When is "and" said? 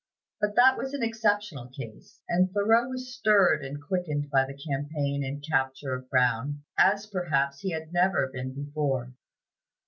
2.27-2.51, 3.63-3.79, 5.23-5.45